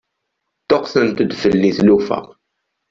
[0.61, 2.19] Ṭṭuqqtent-d fell-i tlufa.